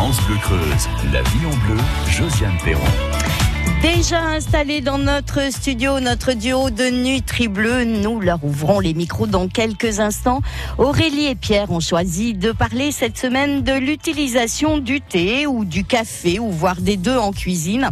[0.00, 1.76] France Bleu Creuse, la vie en bleu,
[2.08, 3.49] Josiane Perron.
[3.82, 9.26] Déjà installé dans notre studio, notre duo de Nutri Bleu, nous leur ouvrons les micros
[9.26, 10.42] dans quelques instants.
[10.76, 15.84] Aurélie et Pierre ont choisi de parler cette semaine de l'utilisation du thé ou du
[15.84, 17.88] café ou voire des deux en cuisine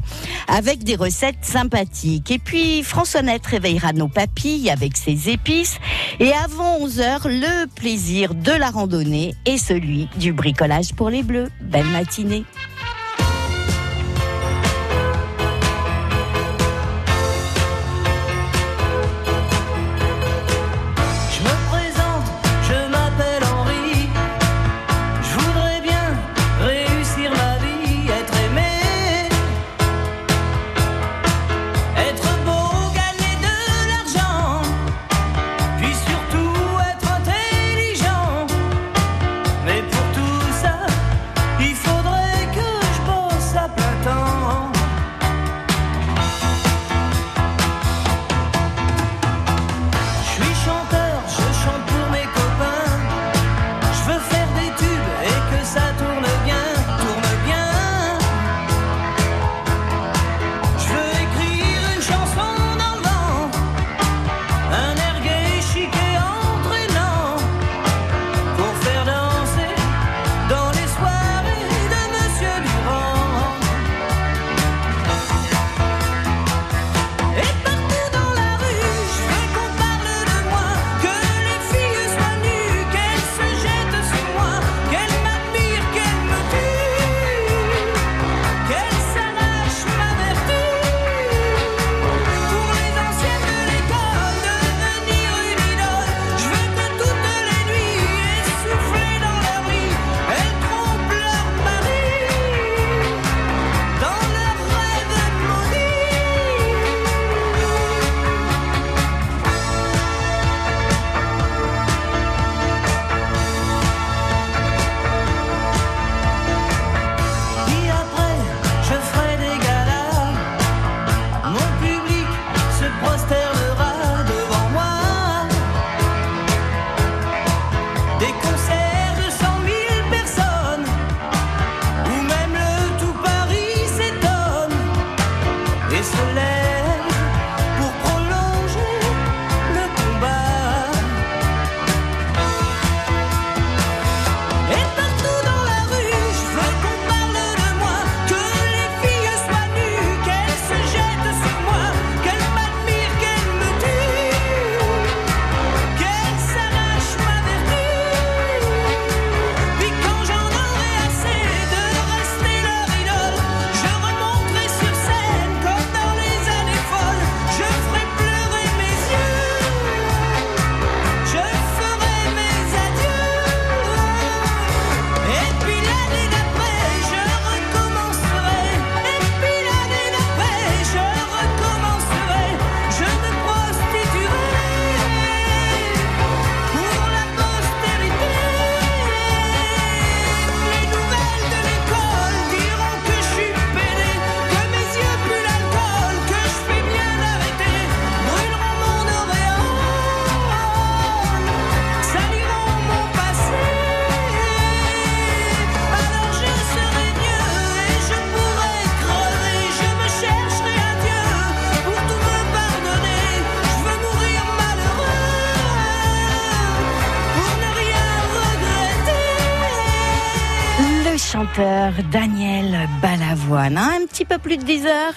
[0.46, 2.30] avec des recettes sympathiques.
[2.30, 5.78] Et puis Françoisette réveillera nos papilles avec ses épices
[6.20, 11.22] et avant 11 heures, le plaisir de la randonnée et celui du bricolage pour les
[11.22, 11.48] bleus.
[11.62, 12.44] Belle matinée.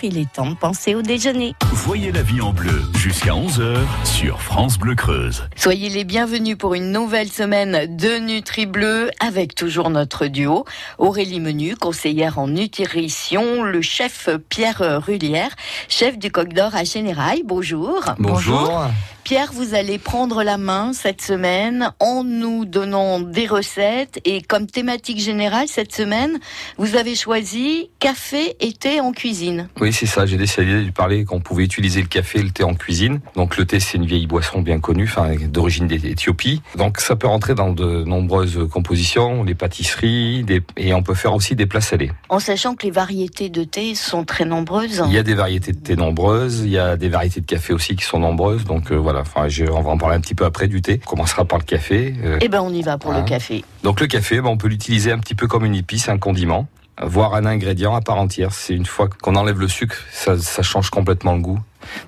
[0.04, 1.54] Il est temps de penser au déjeuner.
[1.72, 5.44] Voyez la vie en bleu jusqu'à 11h sur France Bleu Creuse.
[5.56, 10.66] Soyez les bienvenus pour une nouvelle semaine de Nutri Bleu avec toujours notre duo.
[10.98, 15.52] Aurélie Menu, conseillère en nutrition, le chef Pierre Rullière,
[15.88, 17.44] chef du Coq d'Or à Générail.
[17.46, 18.04] Bonjour.
[18.20, 18.86] Bonjour.
[19.24, 24.66] Pierre, vous allez prendre la main cette semaine en nous donnant des recettes et comme
[24.66, 26.40] thématique générale cette semaine,
[26.78, 29.70] vous avez choisi café et thé en cuisine.
[29.80, 30.26] Oui, c'est ça.
[30.26, 33.22] J'ai décidé de parler qu'on pouvait utiliser le café et le thé en cuisine.
[33.36, 36.62] Donc le thé, c'est une vieille boisson bien connue, enfin d'origine d'Éthiopie.
[36.78, 40.46] Donc ça peut rentrer dans de nombreuses compositions, les pâtisseries,
[40.78, 42.12] et on peut faire aussi des plats salés.
[42.30, 45.04] En sachant que les variétés de thé sont très nombreuses.
[45.08, 47.74] Il y a des variétés de thé nombreuses, il y a des variétés de café
[47.74, 48.66] aussi qui sont nombreuses.
[48.66, 49.22] Donc euh, voilà voilà.
[49.22, 51.02] Enfin, je, on va en parler un petit peu après du thé.
[51.06, 52.16] On commencera par le café.
[52.24, 53.64] Euh, eh ben, on y va pour le café.
[53.84, 56.68] Donc le café, ben, on peut l'utiliser un petit peu comme une épice, un condiment.
[57.02, 58.54] voire un ingrédient à part entière.
[58.54, 61.60] C'est une fois qu'on enlève le sucre, ça, ça change complètement le goût.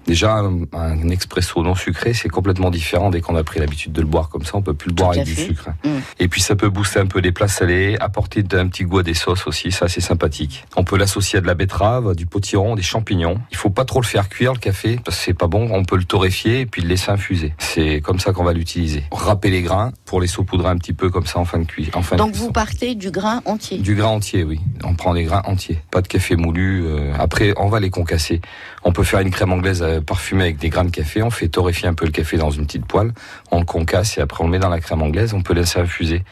[0.05, 4.07] Déjà, un, expresso non sucré, c'est complètement différent dès qu'on a pris l'habitude de le
[4.07, 4.53] boire comme ça.
[4.55, 5.69] On peut plus le boire avec du sucre.
[5.83, 5.89] Mm.
[6.19, 9.03] Et puis ça peut booster un peu les plats salés, apporter un petit goût à
[9.03, 9.71] des sauces aussi.
[9.71, 10.65] Ça, c'est sympathique.
[10.75, 13.39] On peut l'associer à de la betterave, du potiron, des champignons.
[13.51, 15.69] Il faut pas trop le faire cuire le café parce que c'est pas bon.
[15.71, 17.53] On peut le torréfier et puis le laisser infuser.
[17.57, 19.03] C'est comme ça qu'on va l'utiliser.
[19.11, 22.01] Râper les grains pour les saupoudrer un petit peu comme ça en fin de cuisson.
[22.17, 23.77] Donc vous partez du grain entier.
[23.79, 24.59] Du grain entier, oui.
[24.83, 25.79] On prend des grains entiers.
[25.91, 26.85] Pas de café moulu.
[26.85, 28.41] Euh, après, on va les concasser.
[28.85, 31.24] On peut faire une crème anglaise euh, parfumée avec des grains de café.
[31.24, 33.13] On fait torréfier un peu le café dans une petite poêle.
[33.51, 35.33] On le concasse et après on le met dans la crème anglaise.
[35.33, 36.24] On peut laisser infuser.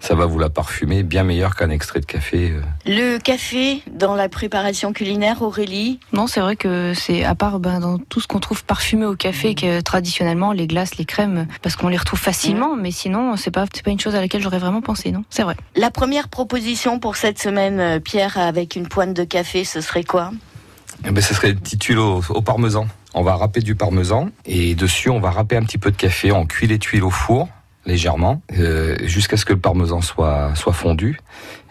[0.00, 2.52] Ça va vous la parfumer bien meilleur qu'un extrait de café.
[2.52, 2.62] Euh.
[2.86, 7.80] Le café dans la préparation culinaire, Aurélie Non, c'est vrai que c'est à part ben,
[7.80, 11.76] dans tout ce qu'on trouve parfumé au café, que traditionnellement les glaces, les crèmes, parce
[11.76, 14.58] qu'on les retrouve facilement, mais sinon c'est pas c'est pas une chose à laquelle j'aurais
[14.58, 15.56] vraiment pensé, non C'est vrai.
[15.76, 20.04] La première proposition pour cette semaine, euh, Pierre, avec une pointe de café, ce serait
[20.04, 20.32] quoi?
[21.06, 22.86] Eh ben, ce serait petites tuiles au, parmesan.
[23.14, 26.32] On va râper du parmesan et dessus on va râper un petit peu de café.
[26.32, 27.48] On cuit les tuiles au four
[27.86, 31.18] légèrement euh, jusqu'à ce que le parmesan soit soit fondu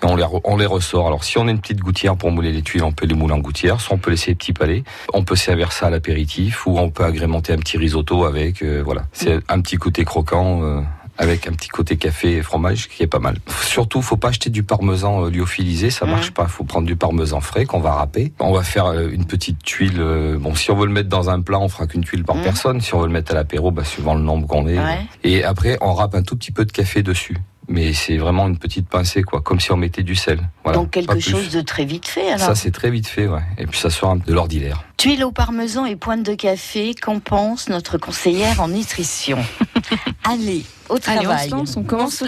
[0.01, 1.07] et on les on les ressort.
[1.07, 3.33] Alors si on a une petite gouttière pour mouler les tuiles, on peut les mouler
[3.33, 4.83] en gouttière, soit on peut laisser les petits palais.
[5.13, 8.61] On peut servir ça à l'apéritif ou on peut agrémenter un petit risotto avec.
[8.61, 10.63] Euh, voilà, c'est un petit côté croquant.
[10.63, 10.81] Euh,
[11.19, 13.38] avec un petit côté café et fromage qui est pas mal.
[13.62, 16.48] Surtout, faut pas acheter du parmesan euh, lyophilisé, ça marche pas.
[16.48, 18.31] Faut prendre du parmesan frais qu'on va râper.
[18.39, 20.00] On va faire euh, une petite tuile.
[20.00, 22.38] Euh, bon, si on veut le mettre dans un plat, on fera qu'une tuile par
[22.38, 22.44] mmh.
[22.44, 22.81] personne.
[22.81, 24.80] Si on veut le mettre à l'apéro, bah, suivant le nombre qu'on est.
[25.24, 27.38] Et après, on râpe un tout petit peu de café dessus
[27.71, 30.39] mais c'est vraiment une petite pincée, quoi, comme si on mettait du sel.
[30.63, 33.44] Voilà, Donc quelque chose de très vite fait, alors Ça, c'est très vite fait, ouais.
[33.60, 34.83] Et puis ça sort de l'ordinaire.
[34.99, 39.37] Tuile au parmesan et pointe de café, qu'en pense notre conseillère en nutrition
[40.25, 41.25] Allez, au travail.
[41.25, 42.23] Allez, on se lance, on commence.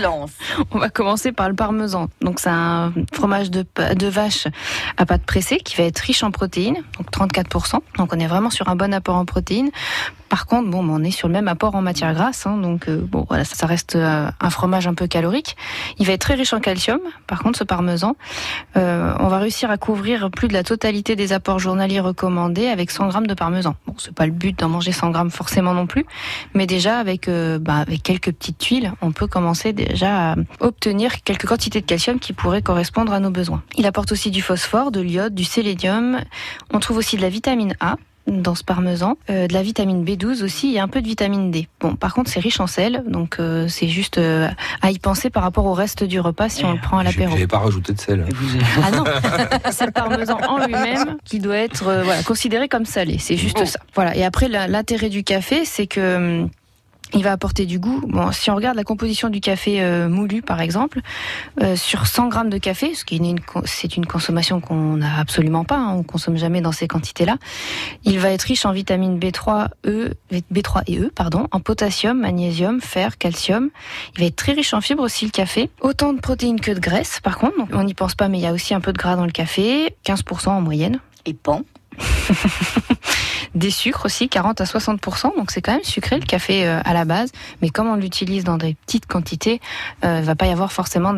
[0.71, 2.07] On, va commencer par le parmesan.
[2.21, 4.47] Donc c'est un fromage de, de vache
[4.95, 7.79] à pâte pressée qui va être riche en protéines, donc 34%.
[7.97, 9.71] Donc on est vraiment sur un bon apport en protéines.
[10.31, 13.01] Par contre, bon, on est sur le même apport en matière grasse, hein, donc euh,
[13.05, 15.57] bon, voilà, ça, reste euh, un fromage un peu calorique.
[15.99, 17.01] Il va être très riche en calcium.
[17.27, 18.15] Par contre, ce parmesan,
[18.77, 22.91] euh, on va réussir à couvrir plus de la totalité des apports journaliers recommandés avec
[22.91, 23.75] 100 grammes de parmesan.
[23.87, 26.05] Bon, c'est pas le but d'en manger 100 grammes forcément non plus,
[26.53, 31.47] mais déjà avec, bah, avec quelques petites tuiles, on peut commencer déjà à obtenir quelques
[31.47, 33.63] quantités de calcium qui pourraient correspondre à nos besoins.
[33.77, 36.19] Il apporte aussi du phosphore, de l'iode, du sélénium.
[36.73, 37.95] On trouve aussi de la vitamine A
[38.27, 41.67] dans ce parmesan, euh, de la vitamine B12 aussi et un peu de vitamine D.
[41.79, 44.47] Bon, par contre, c'est riche en sel, donc euh, c'est juste euh,
[44.81, 47.35] à y penser par rapport au reste du repas si on le prend à l'apéro.
[47.37, 48.25] Je pas rajouté de sel.
[48.83, 49.03] Ah non,
[49.71, 53.17] c'est le parmesan en lui-même qui doit être voilà, considéré comme salé.
[53.17, 53.79] C'est juste ça.
[53.95, 54.15] Voilà.
[54.15, 56.49] Et après, l'intérêt du café, c'est que hum,
[57.13, 58.01] il va apporter du goût.
[58.07, 61.01] Bon, si on regarde la composition du café euh, moulu, par exemple,
[61.61, 65.19] euh, sur 100 grammes de café, ce qui est une, c'est une consommation qu'on n'a
[65.19, 67.37] absolument pas, hein, on consomme jamais dans ces quantités-là,
[68.03, 72.81] il va être riche en vitamines B3, E, B3 et E, pardon, en potassium, magnésium,
[72.81, 73.69] fer, calcium.
[74.15, 75.69] Il va être très riche en fibres aussi le café.
[75.81, 77.55] Autant de protéines que de graisse, par contre.
[77.73, 79.31] on n'y pense pas, mais il y a aussi un peu de gras dans le
[79.31, 80.99] café, 15% en moyenne.
[81.25, 81.63] Et pan
[83.55, 85.35] des sucres aussi, 40 à 60%.
[85.37, 88.43] Donc c'est quand même sucré le café euh, à la base, mais comme on l'utilise
[88.43, 89.59] dans des petites quantités,
[90.03, 91.13] euh, il va pas y avoir forcément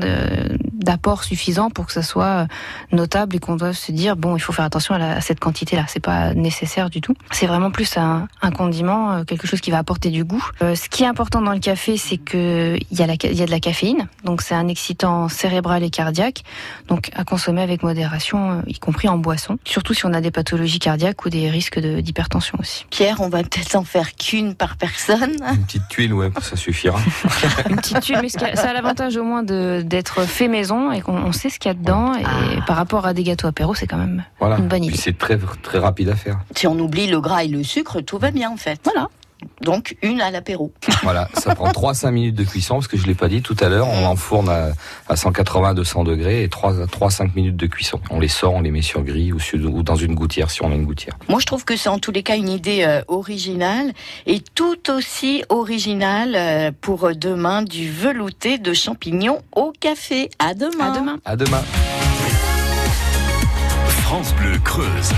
[0.84, 2.46] d'apport suffisant pour que ça soit euh,
[2.92, 5.86] notable et qu'on doive se dire bon, il faut faire attention à, cette quantité-là.
[5.88, 7.16] C'est pas nécessaire du tout.
[7.32, 10.46] C'est vraiment plus un, condiment, quelque chose qui va apporter du goût.
[10.60, 13.46] ce qui est important dans le café, c'est que il y a il y a
[13.46, 16.44] de la caféine, donc c'est un excitant cérébral et cardiaque,
[16.88, 19.58] donc à consommer avec modération, y compris en boisson.
[19.66, 22.86] Surtout si on a des pathologies cardiaques ou des risques d'hypertension aussi.
[22.90, 25.36] Pierre, on va peut-être en faire qu'une par personne.
[25.54, 27.00] Une petite tuile, ouais, ça suffira.
[27.70, 31.50] une petite tuile, mais ça a l'avantage au moins d'être fait maison et qu'on sait
[31.50, 32.16] ce qu'il y a dedans.
[32.16, 32.62] Et ah.
[32.66, 34.98] par rapport à des gâteaux apéro, c'est quand même une bonne idée.
[34.98, 36.40] C'est très, très rapide à faire.
[36.56, 38.80] Si on oublie le gras et le sucre, tout va bien en fait.
[38.84, 39.08] Voilà.
[39.62, 40.74] Donc une à l'apéro.
[41.04, 43.70] Voilà, ça prend 3-5 minutes de cuisson, parce que je l'ai pas dit tout à
[43.70, 44.72] l'heure, on enfourne à,
[45.08, 48.00] à 180-200 degrés et 3-5 minutes de cuisson.
[48.10, 50.72] On les sort, on les met sur grille ou, ou, dans une gouttière si on
[50.72, 51.18] a une gouttière.
[51.30, 53.94] Moi je trouve que c'est en tous les cas une idée euh, originale
[54.26, 60.30] et tout aussi originale euh, pour demain du velouté de champignons au café.
[60.40, 60.92] À demain.
[60.92, 61.20] À demain.
[61.26, 61.64] À demain.
[64.04, 65.12] France Bleu Creuse.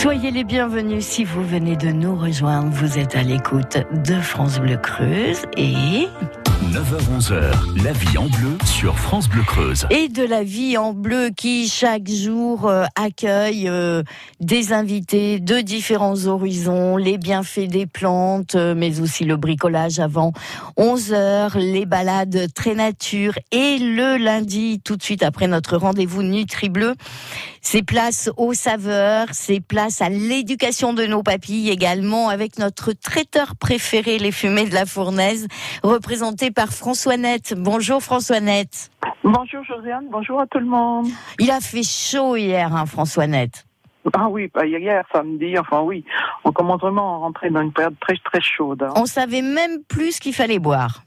[0.00, 2.70] Soyez les bienvenus si vous venez de nous rejoindre.
[2.70, 6.06] Vous êtes à l'écoute de France Bleu Creuse et
[6.72, 9.86] 9h-11h, la vie en bleu sur France Bleu Creuse.
[9.90, 14.04] Et de la vie en bleu qui chaque jour euh, accueille euh,
[14.38, 20.32] des invités de différents horizons, les bienfaits des plantes, euh, mais aussi le bricolage avant
[20.76, 26.68] 11h, les balades très nature et le lundi, tout de suite après notre rendez-vous Nutri
[26.68, 26.94] Bleu,
[27.70, 33.56] c'est place aux saveurs, c'est place à l'éducation de nos papilles également avec notre traiteur
[33.60, 35.46] préféré, les fumées de la fournaise,
[35.82, 37.54] représenté par François Net.
[37.58, 38.90] Bonjour François Net.
[39.22, 41.08] Bonjour Josiane, bonjour à tout le monde.
[41.38, 43.66] Il a fait chaud hier, hein, François Net.
[44.16, 46.06] Ah oui, bah, hier, samedi, enfin oui,
[46.44, 48.82] on commence vraiment à rentrer dans une période très très chaude.
[48.82, 48.94] Hein.
[48.96, 51.02] On savait même plus ce qu'il fallait boire.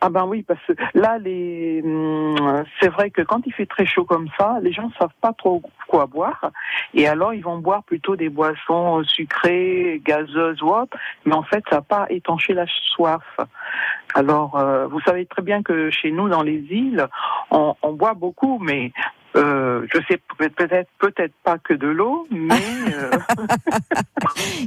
[0.00, 3.86] Ah ben oui, parce que là, les, hum, c'est vrai que quand il fait très
[3.86, 6.50] chaud comme ça, les gens ne savent pas trop quoi boire,
[6.92, 11.64] et alors ils vont boire plutôt des boissons sucrées, gazeuses ou autres, mais en fait,
[11.70, 13.22] ça n'a pas étanché la soif.
[14.14, 17.06] Alors, euh, vous savez très bien que chez nous, dans les îles,
[17.50, 18.92] on, boit beaucoup, mais
[19.36, 22.54] euh, je sais peut-être peut-être pas que de l'eau, mais
[22.94, 23.10] euh,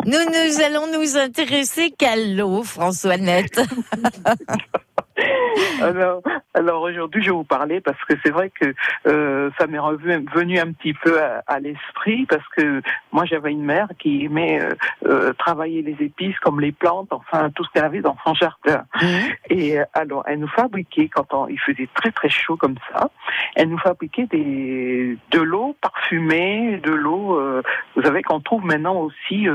[0.05, 3.61] nous nous allons nous intéresser qu'à l'eau, François Net.
[5.81, 6.21] alors,
[6.53, 8.73] alors aujourd'hui, je vais vous parler parce que c'est vrai que
[9.07, 12.81] euh, ça m'est revenu un petit peu à, l'esprit parce que
[13.11, 14.73] moi, j'avais une mère qui aimait euh,
[15.05, 18.83] euh, travailler les épices comme les plantes, enfin tout ce qu'elle avait dans son jardin.
[19.01, 19.07] Mmh.
[19.49, 23.09] Et alors, elle nous fabriquait quand il faisait très très chaud comme ça,
[23.55, 27.39] elle nous fabriquait des de l'eau parfumée, de l'eau.
[27.95, 29.47] vous savez qu'on trouve maintenant aussi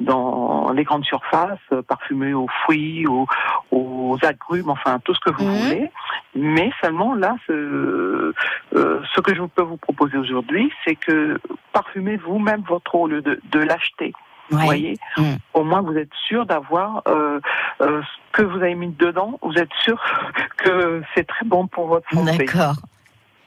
[0.00, 3.26] dans les grandes surfaces parfumée aux fruits, aux,
[3.70, 5.56] aux agrumes, enfin tout ce que vous mhm.
[5.56, 5.90] voulez.
[6.34, 11.38] Mais seulement là, ce, euh, ce que je peux vous proposer aujourd'hui, c'est que
[11.72, 14.12] parfumez vous-même votre eau au lieu de, de l'acheter.
[14.50, 15.36] Vous voyez, mhm.
[15.52, 17.38] au moins vous êtes sûr d'avoir euh,
[17.82, 19.38] euh, ce que vous avez mis dedans.
[19.42, 20.02] Vous êtes sûr
[20.56, 22.44] que c'est très bon pour votre santé.
[22.44, 22.74] D'accord.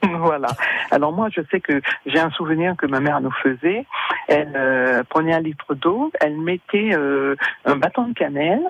[0.04, 0.48] Voilà.
[0.90, 3.86] Alors moi, je sais que j'ai un souvenir que ma mère nous faisait.
[4.28, 6.96] Elle prenait un litre d'eau, elle mettait
[7.66, 8.64] un bâton de cannelle,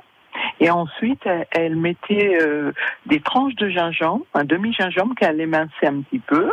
[0.59, 2.71] Et ensuite, elle, mettait euh,
[3.05, 6.51] des tranches de gingembre, un demi-gingembre qu'elle éminçait un petit peu.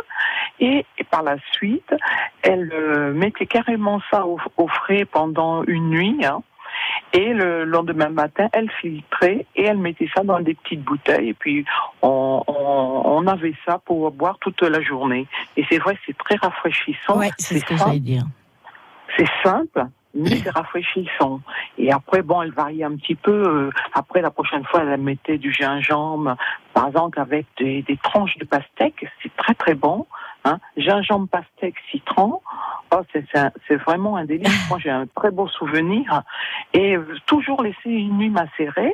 [0.59, 1.93] Et, par la suite,
[2.41, 6.25] elle euh, mettait carrément ça au, frais pendant une nuit.
[6.25, 6.41] Hein.
[7.13, 11.29] Et le lendemain matin, elle filtrait et elle mettait ça dans des petites bouteilles.
[11.29, 11.65] Et puis,
[12.01, 15.27] on, on, avait ça pour boire toute la journée.
[15.57, 17.17] Et c'est vrai, c'est très rafraîchissant.
[17.17, 18.23] Ouais, c'est ce que j'allais dire.
[19.17, 21.41] C'est simple, mais c'est rafraîchissant.
[21.77, 23.31] Et après, bon, elle variait un petit peu.
[23.31, 26.35] Euh, après, la prochaine fois, elle mettait du gingembre,
[26.73, 29.05] par exemple, avec des, des tranches de pastèque.
[29.21, 30.07] C'est très, très bon.
[30.45, 30.59] Hein.
[30.77, 32.41] Gingembre, pastèque, citron.
[32.91, 34.49] Oh, c'est vraiment un délice.
[34.69, 36.23] Moi, j'ai un très beau souvenir.
[36.73, 38.93] Et toujours laisser une nuit macérée.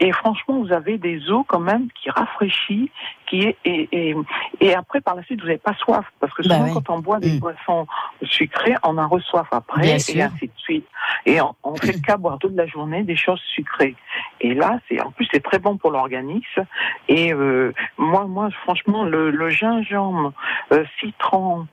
[0.00, 2.90] Et franchement, vous avez des eaux quand même qui rafraîchissent,
[3.26, 4.14] qui est, et,
[4.60, 6.04] et, après, par la suite, vous n'avez pas soif.
[6.20, 7.40] Parce que bah souvent, quand on boit des mm.
[7.40, 7.86] boissons
[8.22, 10.86] sucrées, on a reçoif après, et ainsi de suite.
[11.26, 13.94] Et on, on fait qu'à boire toute la journée des choses sucrées.
[14.40, 16.66] Et là, c'est en plus, c'est très bon pour l'organisme.
[17.08, 20.32] Et euh, moi, moi, franchement, le, le gingembre,
[20.72, 21.66] euh, citron,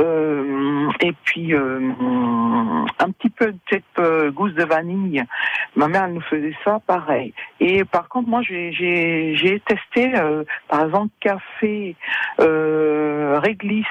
[0.00, 0.36] euh,
[0.86, 1.92] euh, et puis euh,
[2.98, 5.22] un petit peu de cette euh, gousse de vanille.
[5.74, 7.34] Ma mère elle nous faisait ça pareil.
[7.60, 10.12] Et par contre moi j'ai j'ai testé
[10.68, 11.96] par exemple café
[12.38, 13.86] réglisse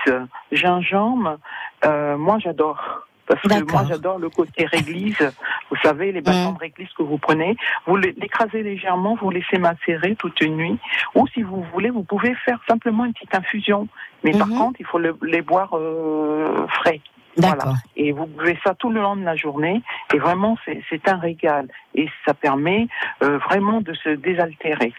[0.51, 1.37] gingembre.
[1.83, 3.07] moi j'adore.
[3.27, 5.23] Parce que moi, j'adore le côté réglisse.
[5.69, 7.55] Vous savez, les bâtons de réglisse que vous prenez,
[7.87, 10.77] vous l'écrasez légèrement, vous laissez macérer toute une nuit.
[11.15, 13.87] Ou si vous voulez, vous pouvez faire simplement une petite infusion.
[14.23, 14.57] Mais par mhm.
[14.57, 17.01] contre, il faut les boire euh, frais.
[17.37, 17.73] Voilà.
[17.97, 19.81] Et vous buvez ça tout le long de la journée.
[20.13, 21.67] Et vraiment, c'est un régal.
[21.93, 22.87] Et ça permet
[23.23, 24.93] euh, vraiment de se désaltérer.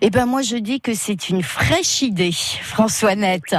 [0.00, 3.54] Eh ben moi je dis que c'est une fraîche idée, François Net.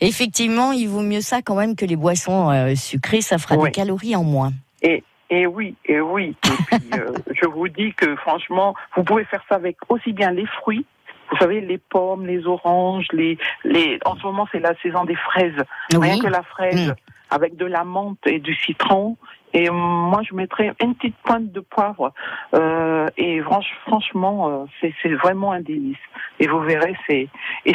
[0.00, 3.70] Effectivement, il vaut mieux ça quand même que les boissons euh, sucrées, ça fera des
[3.70, 4.52] calories en moins.
[4.82, 6.36] Et, et oui, et oui.
[6.44, 10.30] Et puis, euh, je vous dis que franchement, vous pouvez faire ça avec aussi bien
[10.30, 10.84] les fruits.
[11.30, 13.98] Vous savez, les pommes, les oranges, les, les...
[14.04, 15.56] en ce moment c'est la saison des fraises.
[15.92, 16.94] Rien que la fraise, mm.
[17.30, 19.16] avec de la menthe et du citron,
[19.54, 22.12] et moi, je mettrais une petite pointe de poivre.
[22.54, 23.40] Euh, et
[23.86, 25.96] franchement, euh, c'est vraiment un délice.
[26.40, 27.28] Et vous verrez, c'est
[27.64, 27.72] et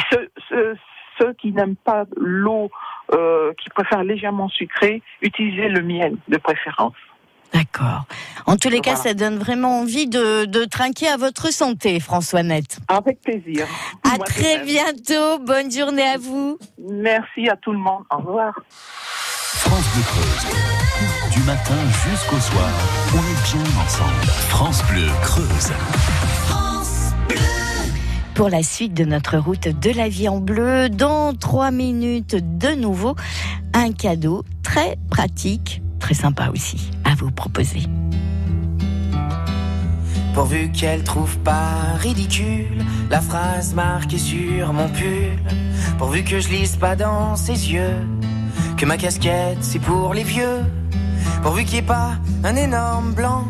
[0.50, 0.78] ceux,
[1.38, 2.70] qui n'aiment pas l'eau,
[3.12, 6.94] euh, qui préfèrent légèrement sucré, utilisez le miel de préférence.
[7.52, 8.04] D'accord.
[8.46, 12.42] En tous les cas, ça donne vraiment envie de, de trinquer à votre santé, François
[12.42, 12.78] Net.
[12.88, 13.66] Avec plaisir.
[14.04, 15.38] À très bientôt.
[15.40, 16.58] Bonne journée à vous.
[16.78, 18.04] Merci à tout le monde.
[18.10, 18.54] Au revoir.
[19.52, 21.32] France Bleu Creuse.
[21.32, 21.74] Du matin
[22.08, 22.70] jusqu'au soir,
[23.12, 24.26] on est bien ensemble.
[24.48, 25.72] France Bleu Creuse.
[26.46, 27.12] France
[28.34, 32.76] Pour la suite de notre route de la vie en bleu, dans trois minutes de
[32.76, 33.16] nouveau,
[33.74, 37.82] un cadeau très pratique, très sympa aussi, à vous proposer.
[40.32, 45.36] Pourvu qu'elle trouve pas ridicule la phrase marquée sur mon pull,
[45.98, 47.96] pourvu que je lise pas dans ses yeux
[48.80, 50.64] que ma casquette c'est pour les vieux,
[51.42, 52.12] pourvu qu'il n'y ait pas
[52.44, 53.44] un énorme blanc.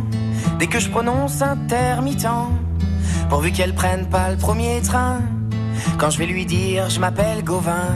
[0.59, 2.27] Dès que je prononce intermittent,
[3.29, 5.21] pourvu qu'elle prenne pas le premier train.
[5.99, 7.95] Quand je vais lui dire je m'appelle Gauvin.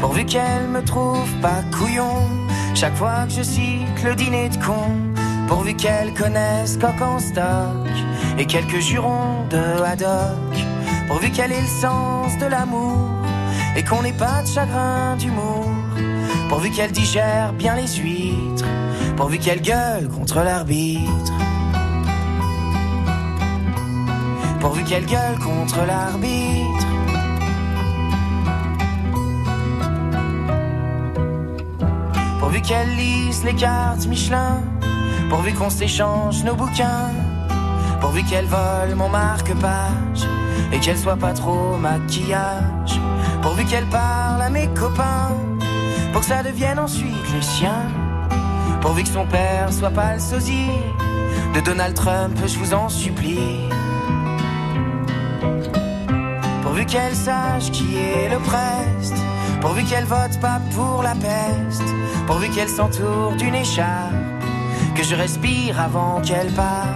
[0.00, 2.16] Pourvu qu'elle me trouve pas couillon.
[2.74, 4.96] Chaque fois que je cite le dîner de con.
[5.46, 7.86] Pourvu qu'elle connaisse coq en stock.
[8.36, 10.54] Et quelques jurons de haddock.
[11.06, 13.27] Pourvu qu'elle ait le sens de l'amour
[13.78, 15.70] et qu'on n'ait pas de chagrin d'humour.
[16.48, 18.64] Pourvu qu'elle digère bien les huîtres,
[19.16, 21.32] pourvu qu'elle gueule contre l'arbitre.
[24.58, 26.86] Pourvu qu'elle gueule contre l'arbitre.
[32.40, 34.60] Pourvu qu'elle lise les cartes Michelin,
[35.30, 37.12] pourvu qu'on s'échange nos bouquins,
[38.00, 40.26] pourvu qu'elle vole mon marque-page
[40.72, 42.98] et qu'elle soit pas trop maquillage
[43.42, 45.36] pourvu qu'elle parle à mes copains,
[46.12, 47.86] pour que ça devienne ensuite les siens,
[48.80, 50.70] pourvu que son père soit pas le sosie
[51.54, 53.68] de Donald Trump, je vous en supplie.
[56.62, 59.16] Pourvu qu'elle sache qui est le preste,
[59.60, 61.94] pourvu qu'elle vote pas pour la peste,
[62.26, 64.14] pourvu qu'elle s'entoure d'une écharpe,
[64.94, 66.88] que je respire avant qu'elle parte,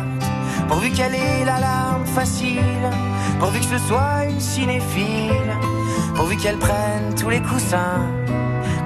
[0.68, 2.90] pourvu qu'elle ait la larme facile,
[3.38, 5.56] pourvu que ce soit une cinéphile
[6.22, 8.06] pourvu qu'elle prenne tous les coussins,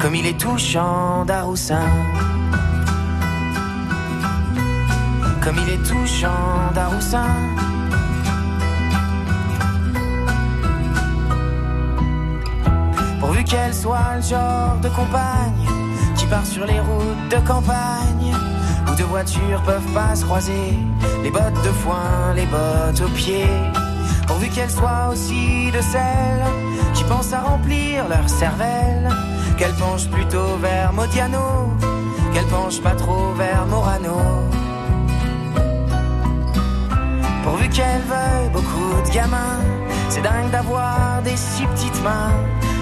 [0.00, 1.86] comme il est touchant d'Aroussin.
[5.44, 7.36] Comme il est touchant d'Aroussin.
[13.20, 15.68] Pourvu qu'elle soit le genre de compagne
[16.16, 18.32] qui part sur les routes de campagne,
[18.88, 20.78] où deux voitures peuvent pas se croiser,
[21.22, 23.44] les bottes de foin, les bottes aux pieds.
[24.26, 26.44] Pourvu qu'elles soient aussi de celles
[26.94, 29.08] qui pensent à remplir leur cervelle,
[29.56, 31.72] qu'elles penchent plutôt vers Modiano,
[32.32, 34.18] qu'elles penchent pas trop vers Morano.
[37.44, 39.60] Pourvu qu'elles veuillent beaucoup de gamins,
[40.08, 42.32] c'est dingue d'avoir des si petites mains.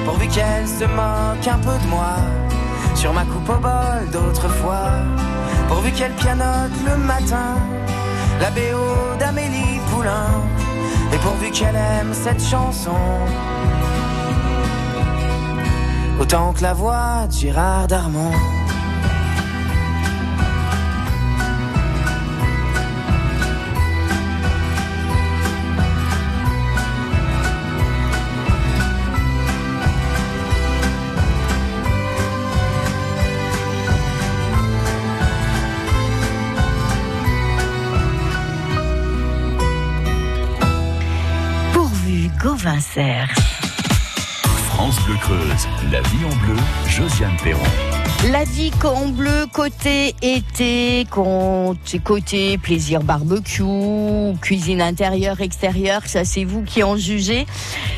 [0.07, 2.17] Pourvu qu'elles se moquent un peu de moi,
[2.95, 4.93] sur ma coupe au bol d'autrefois.
[5.69, 7.57] Pourvu qu'elle pianote le matin,
[8.41, 10.31] la BO d'Amélie Poulain.
[11.15, 12.97] Et pourvu qu'elle aime cette chanson,
[16.21, 18.33] autant que la voix de Gérard Darmon.
[44.67, 46.57] France Bleu Creuse, la vie en bleu,
[46.89, 47.63] Josiane Perron.
[48.33, 51.07] La vie en bleu, côté été,
[52.03, 53.63] côté plaisir barbecue,
[54.41, 57.47] cuisine intérieure, extérieure, ça c'est vous qui en jugez.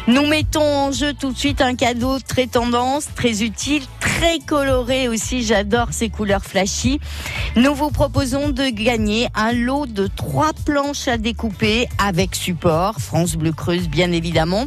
[0.08, 5.08] Nous mettons en jeu tout de suite un cadeau très tendance, très utile, très coloré
[5.08, 7.00] aussi, j'adore ces couleurs flashy.
[7.56, 13.34] Nous vous proposons de gagner un lot de trois planches à découper avec support, France
[13.34, 14.66] Bleu Creuse bien évidemment.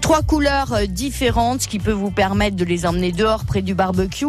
[0.00, 3.74] Trois couleurs euh, différentes, ce qui peut vous permettre de les emmener dehors près du
[3.74, 4.26] barbecue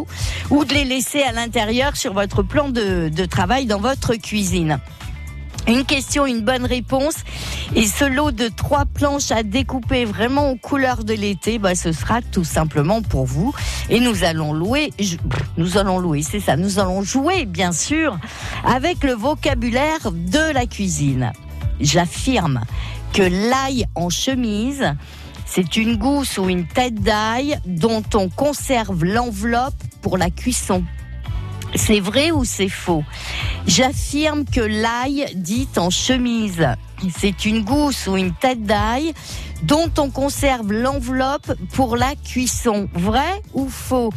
[0.49, 4.79] ou de les laisser à l'intérieur sur votre plan de, travail dans votre cuisine.
[5.67, 7.15] Une question, une bonne réponse.
[7.75, 11.91] Et ce lot de trois planches à découper vraiment aux couleurs de l'été, bah, ce
[11.91, 13.53] sera tout simplement pour vous.
[13.89, 14.93] Et nous allons louer,
[15.57, 18.17] nous allons louer, c'est ça, nous allons jouer, bien sûr,
[18.65, 21.33] avec le vocabulaire de la cuisine.
[21.81, 22.61] J'affirme
[23.11, 24.93] que l'ail en chemise,
[25.45, 30.83] c'est une gousse ou une tête d'ail dont on conserve l'enveloppe pour la cuisson.
[31.75, 33.03] C'est vrai ou c'est faux?
[33.67, 36.65] J'affirme que l'ail dit en chemise,
[37.17, 39.13] c'est une gousse ou une tête d'ail
[39.63, 42.87] dont on conserve l'enveloppe pour la cuisson.
[42.93, 44.11] Vrai ou faux?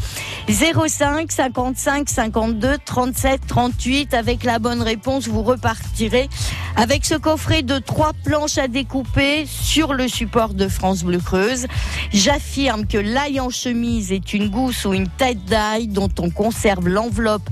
[0.49, 6.29] 05 55 52 37 38 avec la bonne réponse, vous repartirez
[6.77, 11.67] avec ce coffret de trois planches à découper sur le support de France Bleu Creuse.
[12.13, 16.89] J'affirme que l'ail en chemise est une gousse ou une tête d'ail dont on conserve
[16.89, 17.49] l'enveloppe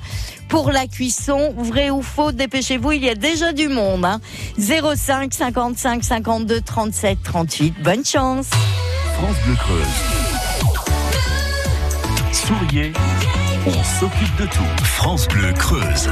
[0.48, 1.54] pour la cuisson.
[1.56, 4.06] Vrai ou faux, dépêchez-vous, il y a déjà du monde.
[4.58, 7.74] 05 55 52 37 38.
[7.82, 8.46] Bonne chance.
[9.18, 9.87] France Bleu Creuse.
[12.32, 12.92] Souriez,
[13.66, 14.84] on s'occupe de tout.
[14.84, 16.11] France Bleu Creuse.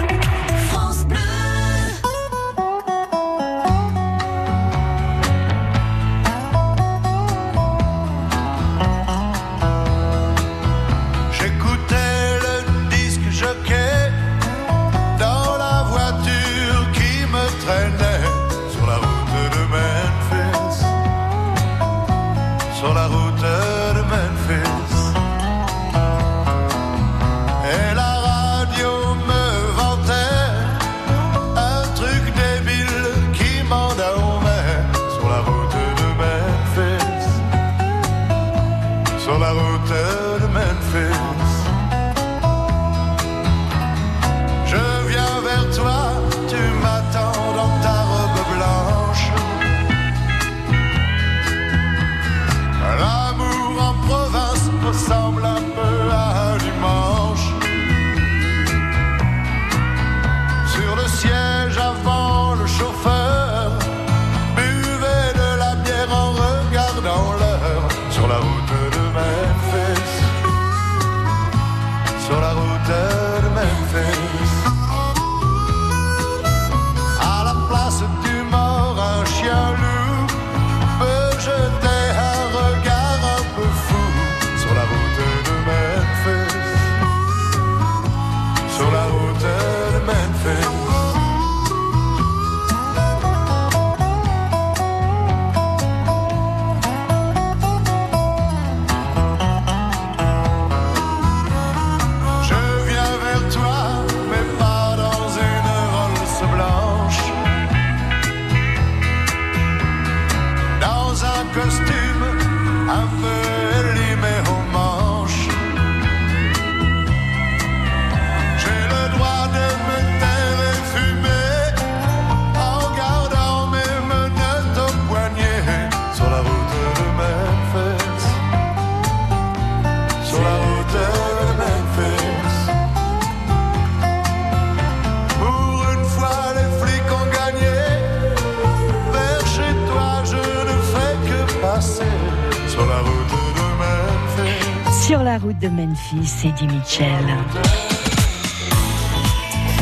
[145.37, 147.27] La route de Memphis, Eddie Mitchell.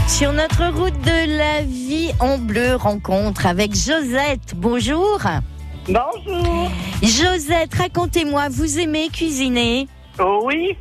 [0.09, 4.55] Sur notre route de la vie en bleu, rencontre avec Josette.
[4.57, 5.21] Bonjour.
[5.87, 6.71] Bonjour.
[7.03, 9.87] Josette, racontez-moi, vous aimez cuisiner?
[10.19, 10.77] Oui.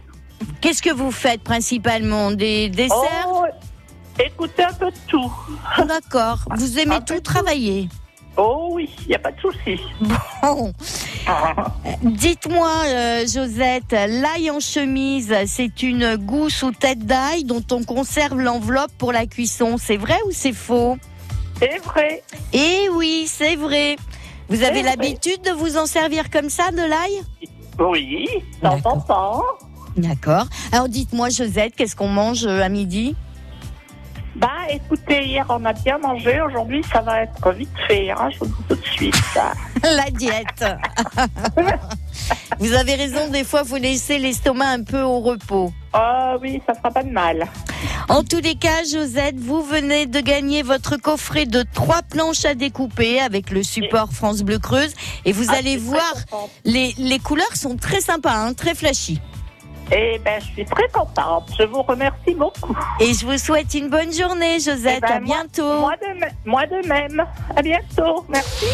[0.59, 2.31] Qu'est-ce que vous faites principalement?
[2.31, 3.27] Des desserts?
[3.27, 3.45] Oh,
[4.19, 5.31] écoutez un peu de tout.
[5.87, 6.39] D'accord.
[6.57, 7.19] Vous aimez un tout.
[7.19, 7.89] travailler?
[8.37, 9.79] Oh oui, il n'y a pas de souci.
[10.41, 10.73] Bon.
[12.01, 18.39] Dites-moi, euh, Josette, l'ail en chemise, c'est une gousse ou tête d'ail dont on conserve
[18.39, 19.77] l'enveloppe pour la cuisson.
[19.77, 20.97] C'est vrai ou c'est faux?
[21.59, 22.23] C'est vrai.
[22.51, 23.95] Eh oui, c'est vrai.
[24.49, 27.21] Vous avez l'habitude de vous en servir comme ça, de l'ail?
[27.79, 28.27] Oui,
[28.61, 29.05] de temps en D'accord.
[29.05, 29.43] temps.
[29.95, 30.45] D'accord.
[30.71, 33.15] Alors dites-moi, Josette, qu'est-ce qu'on mange euh, à midi?
[34.35, 38.39] Bah écoutez, hier on a bien mangé, aujourd'hui ça va être vite fait, hein, je
[38.39, 39.15] vous dis tout de suite.
[39.33, 39.53] ça.
[39.83, 40.65] La diète.
[42.59, 45.71] vous avez raison, des fois, faut laisser l'estomac un peu au repos.
[45.91, 47.45] Ah oui, ça fera pas de mal.
[48.09, 52.55] En tous les cas, Josette, vous venez de gagner votre coffret de trois planches à
[52.55, 54.93] découper avec le support France Bleu Creuse.
[55.25, 56.13] Et vous Ah, allez voir,
[56.65, 59.19] les, les couleurs sont très sympas, hein, très flashy.
[59.91, 61.49] Eh ben, je suis très contente.
[61.59, 62.75] Je vous remercie beaucoup.
[62.99, 64.97] Et je vous souhaite une bonne journée, Josette.
[64.97, 65.79] Eh ben, à moi- bientôt.
[65.79, 67.25] Moi de, même- moi de même.
[67.55, 68.25] À bientôt.
[68.29, 68.65] Merci.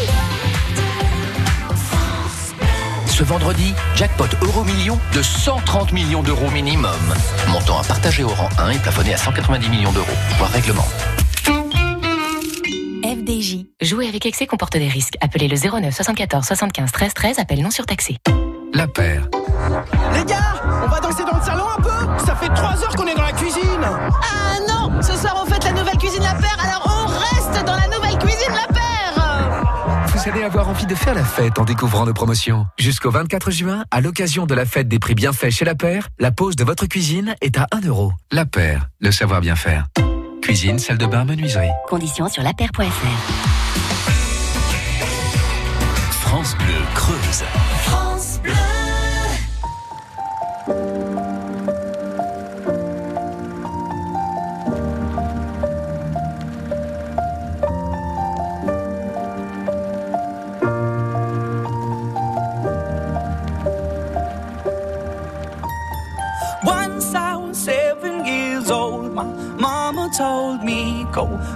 [3.06, 6.90] Ce vendredi, jackpot euro million de 130 millions d'euros minimum.
[7.50, 10.06] Montant à partager au rang 1 et plafonné à 190 millions d'euros.
[10.38, 10.86] Voir règlement.
[13.02, 13.66] FDJ.
[13.82, 15.14] Jouer avec excès comporte des risques.
[15.20, 17.38] Appelez le 09 74 75 13 13.
[17.38, 18.16] Appel non surtaxé.
[18.72, 19.28] La paire.
[20.14, 23.06] Les gars, on va danser dans le salon un peu Ça fait trois heures qu'on
[23.06, 26.56] est dans la cuisine Ah non Ce soir, on fête la nouvelle cuisine La Paire,
[26.62, 29.64] alors on reste dans la nouvelle cuisine La Paire
[30.06, 32.66] Vous allez avoir envie de faire la fête en découvrant nos promotions.
[32.78, 36.08] Jusqu'au 24 juin, à l'occasion de la fête des prix bien faits chez La Paire,
[36.18, 38.12] la pause de votre cuisine est à 1 euro.
[38.30, 39.86] La Paire, le savoir bien faire.
[40.42, 41.70] Cuisine, salle de bain, menuiserie.
[41.88, 42.80] Conditions sur lapaire.fr.
[46.22, 47.44] France Bleu Creuse.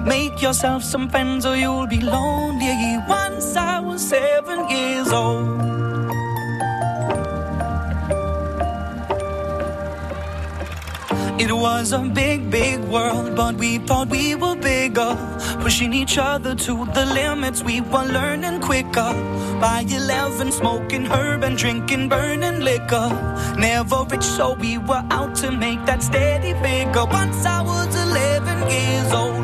[0.05, 2.99] Make yourself some friends or you'll be lonely.
[3.09, 5.75] Once I was seven years old.
[11.37, 15.17] It was a big, big world, but we thought we were bigger.
[15.61, 19.13] Pushing each other to the limits, we were learning quicker.
[19.61, 23.09] By 11, smoking herb and drinking burning liquor.
[23.59, 27.05] Never rich, so we were out to make that steady figure.
[27.05, 29.44] Once I was 11 years old,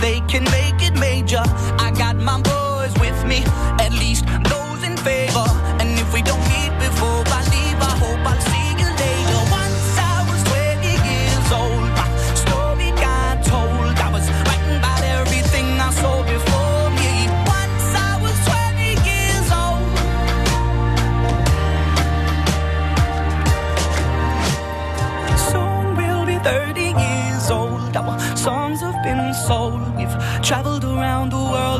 [0.00, 1.42] they can make it major.
[1.78, 3.44] I got my boys with me,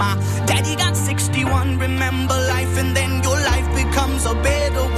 [0.00, 1.78] My daddy got 61.
[1.78, 4.89] Remember life, and then your life becomes a better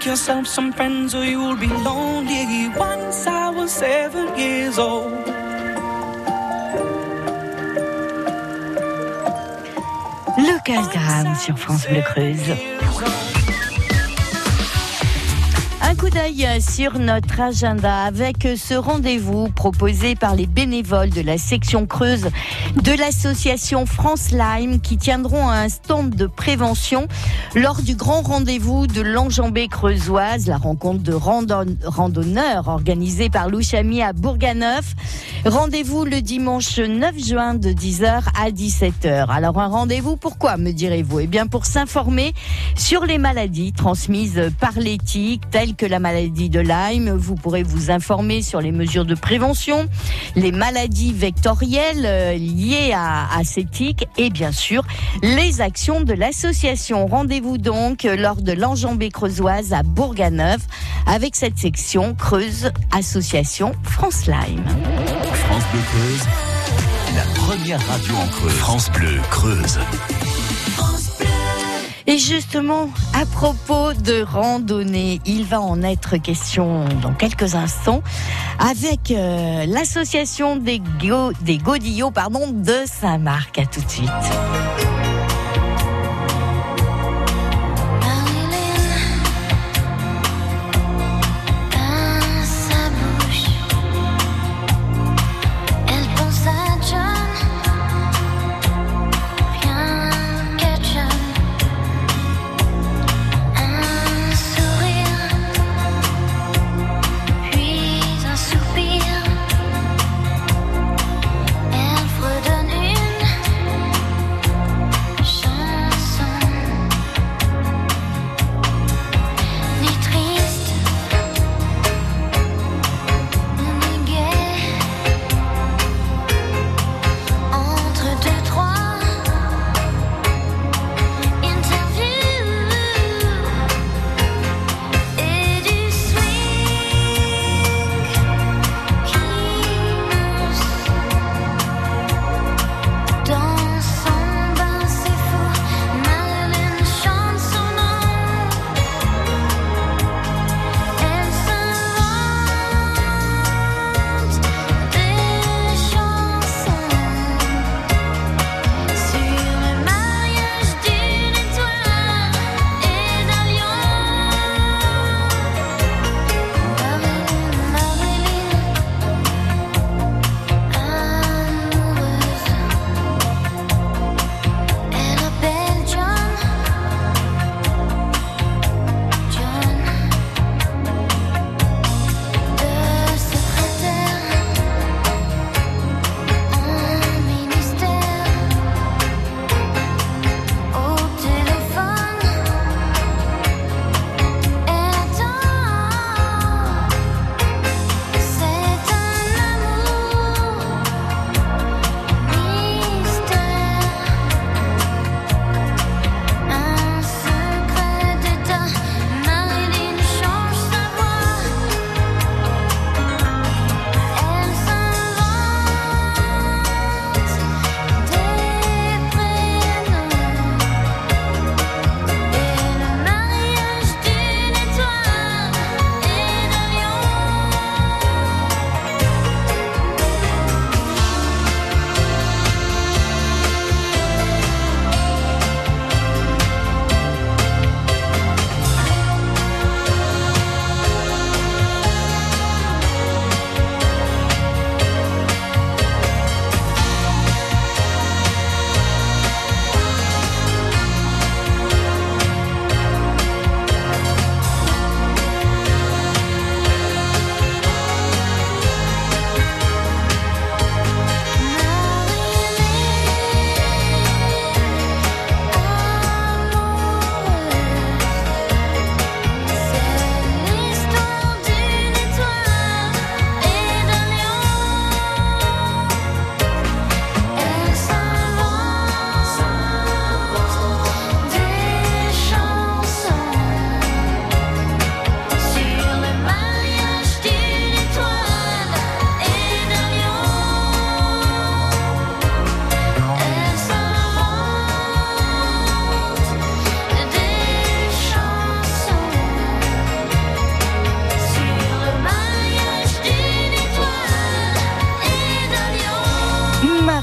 [0.00, 2.68] make yourself some friends or you'll be lonely.
[2.78, 5.12] Once I was seven years old.
[10.38, 13.29] Lucas Graham sur France Bleu Creuse.
[16.00, 21.84] Coup d'œil sur notre agenda avec ce rendez-vous proposé par les bénévoles de la section
[21.84, 22.28] creuse
[22.82, 27.06] de l'association France Lyme qui tiendront un stand de prévention
[27.54, 34.00] lors du grand rendez-vous de l'enjambée creusoise, la rencontre de randon- randonneurs organisée par Louchami
[34.02, 34.94] à Bourganeuf.
[35.44, 39.26] Rendez-vous le dimanche 9 juin de 10h à 17h.
[39.28, 41.20] Alors un rendez-vous pourquoi me direz-vous?
[41.20, 42.32] Eh bien pour s'informer
[42.74, 47.10] sur les maladies transmises par l'éthique telles que la maladie de Lyme.
[47.10, 49.86] Vous pourrez vous informer sur les mesures de prévention,
[50.36, 54.84] les maladies vectorielles euh, liées à, à ces tiques et bien sûr
[55.22, 57.06] les actions de l'association.
[57.06, 60.60] Rendez-vous donc lors de l'enjambée creusoise à Bourganeuf
[61.06, 64.64] avec cette section Creuse Association France Lyme.
[65.32, 66.26] France Bleu Creuse,
[67.16, 68.52] la première radio en Creuse.
[68.52, 69.78] France Bleu Creuse.
[72.10, 78.02] Et justement, à propos de randonnée, il va en être question dans quelques instants
[78.58, 83.60] avec euh, l'association des, Go- des Godillots pardon, de Saint-Marc.
[83.60, 84.10] À tout de suite.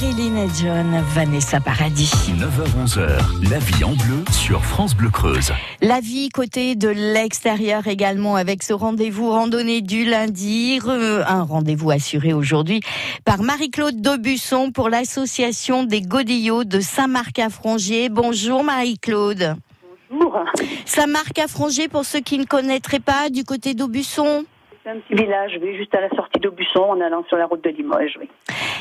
[0.02, 2.12] Et John, Vanessa Paradis.
[2.30, 5.52] 9h-11h, la vie en bleu sur France Bleu Creuse.
[5.82, 10.80] La vie côté de l'extérieur également avec ce rendez-vous randonnée du lundi,
[11.28, 12.82] un rendez-vous assuré aujourd'hui
[13.26, 18.10] par Marie-Claude Daubusson pour l'association des Godillots de Saint-Marc-à-Frongier.
[18.10, 19.56] Bonjour Marie-Claude.
[20.10, 20.38] Bonjour.
[20.86, 24.46] Saint-Marc-à-Frongier pour ceux qui ne connaîtraient pas du côté d'Aubusson.
[24.88, 27.62] C'est un petit village, oui, juste à la sortie d'Aubusson en allant sur la route
[27.62, 28.30] de Limoges, oui.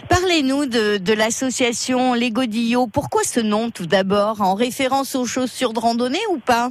[0.08, 2.86] Parlez-nous de, de l'association Les Godillots.
[2.86, 6.68] Pourquoi ce nom tout d'abord En référence aux chaussures de randonnée ou pas?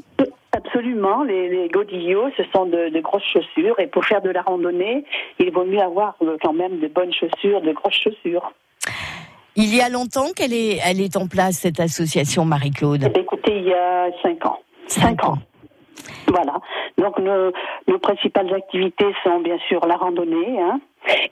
[0.54, 4.42] Absolument, les, les godillots, ce sont de, de grosses chaussures et pour faire de la
[4.42, 5.04] randonnée,
[5.38, 8.54] il vaut mieux avoir euh, quand même de bonnes chaussures, de grosses chaussures.
[9.58, 13.12] Il y a longtemps qu'elle est, elle est en place, cette association Marie-Claude?
[13.14, 14.60] Eh écoutez, il y a cinq ans.
[14.88, 15.40] Cinq ans.
[16.28, 16.60] Voilà.
[16.98, 17.52] Donc nos,
[17.88, 20.80] nos principales activités sont bien sûr la randonnée hein,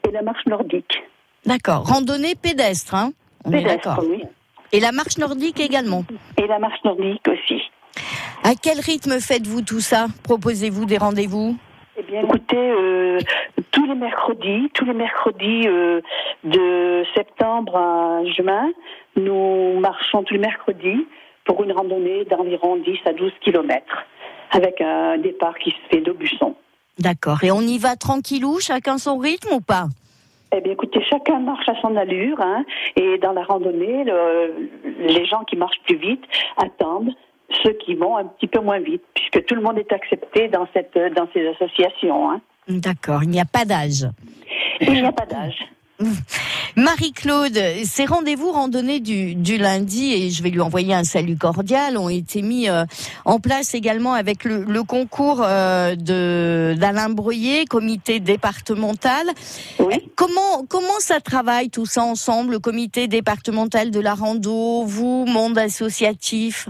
[0.08, 1.04] et la marche nordique.
[1.46, 1.86] D'accord.
[1.88, 3.12] Randonnée pédestre, hein
[3.46, 4.24] On Pédestre, oui.
[4.72, 6.04] Et la marche nordique également.
[6.38, 7.62] Et la marche nordique aussi.
[8.44, 10.08] À quel rythme faites-vous tout ça?
[10.24, 11.56] Proposez-vous des rendez-vous?
[11.96, 13.20] Eh bien, écoutez, euh,
[13.72, 16.02] tous les mercredis, tous les mercredis euh,
[16.44, 18.72] de septembre à juin,
[19.16, 21.06] nous marchons tous les mercredis
[21.46, 24.06] pour une randonnée d'environ 10 à 12 kilomètres,
[24.54, 26.56] avec un départ qui se fait d'Aubusson.
[27.00, 27.44] D'accord.
[27.44, 29.86] Et on y va tranquillou, chacun son rythme ou pas?
[30.56, 32.64] Eh bien, écoutez, chacun marche à son allure, hein,
[32.96, 36.24] et dans la randonnée, le- les gens qui marchent plus vite
[36.58, 37.12] attendent
[37.64, 40.68] ceux qui vont un petit peu moins vite, puisque tout le monde est accepté dans
[40.74, 42.30] cette dans ces associations.
[42.32, 42.42] Hein.
[42.68, 43.24] D'accord.
[43.24, 44.08] Il n'y a pas d'âge.
[44.82, 45.58] Il n'y a pas d'âge.
[46.76, 51.98] Marie-Claude, ces rendez-vous randonnées du, du lundi, et je vais lui envoyer un salut cordial,
[51.98, 52.86] ont été mis euh,
[53.26, 59.28] en place également avec le, le concours euh, de d'Alain Breuillet, comité départemental.
[60.16, 65.58] Comment comment ça travaille tout ça ensemble, le comité départemental de la rando, vous, monde
[65.58, 66.70] associatif?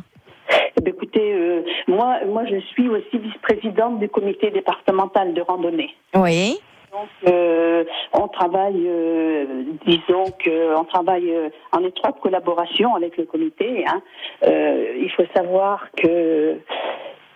[0.49, 5.89] Eh écoutez, euh, moi, moi, je suis aussi vice-présidente du comité départemental de randonnée.
[6.13, 6.57] Oui.
[6.93, 7.83] Donc, euh,
[8.13, 13.83] on travaille, euh, disons qu'on travaille euh, en étroite collaboration avec le comité.
[13.87, 14.03] hein.
[14.45, 16.59] Euh, il faut savoir que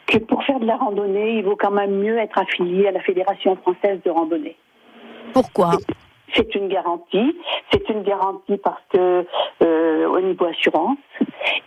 [0.05, 3.01] que pour faire de la randonnée, il vaut quand même mieux être affilié à la
[3.01, 4.55] Fédération française de randonnée.
[5.34, 5.72] Pourquoi?
[6.34, 7.36] C'est une garantie.
[7.72, 9.26] C'est une garantie parce que
[10.05, 10.99] au niveau assurance.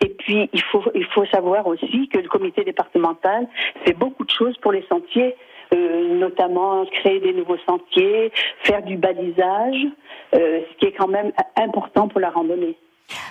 [0.00, 3.48] Et puis il faut il faut savoir aussi que le comité départemental
[3.84, 5.34] fait beaucoup de choses pour les sentiers,
[5.74, 9.86] euh, notamment créer des nouveaux sentiers, faire du balisage,
[10.34, 12.76] euh, ce qui est quand même important pour la randonnée.